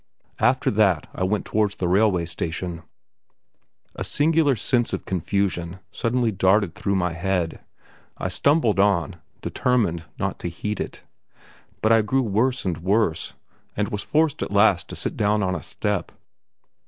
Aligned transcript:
After 0.39 0.71
that 0.71 1.05
I 1.13 1.21
went 1.23 1.45
towards 1.45 1.75
the 1.75 1.87
railway 1.87 2.25
station. 2.25 2.81
A 3.95 4.03
singular 4.03 4.55
sense 4.55 4.93
of 4.93 5.05
confusion 5.05 5.77
suddenly 5.91 6.31
darted 6.31 6.73
through 6.73 6.95
my 6.95 7.13
head. 7.13 7.63
I 8.17 8.27
stumbled 8.27 8.79
on, 8.79 9.17
determined 9.43 10.05
not 10.17 10.39
to 10.39 10.47
heed 10.47 10.79
it; 10.79 11.03
but 11.83 11.91
I 11.91 12.01
grew 12.01 12.23
worse 12.23 12.65
and 12.65 12.79
worse, 12.79 13.35
and 13.77 13.89
was 13.89 14.01
forced 14.01 14.41
at 14.41 14.49
last 14.49 14.87
to 14.87 14.95
sit 14.95 15.15
down 15.15 15.43
on 15.43 15.53
a 15.53 15.61
step. 15.61 16.11